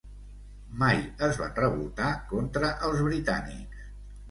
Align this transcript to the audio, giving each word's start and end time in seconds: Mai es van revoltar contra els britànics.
Mai 0.83 1.03
es 1.27 1.37
van 1.43 1.53
revoltar 1.59 2.09
contra 2.33 2.73
els 2.91 3.07
britànics. 3.11 3.87